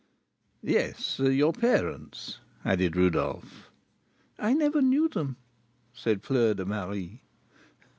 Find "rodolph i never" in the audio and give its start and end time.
2.95-4.81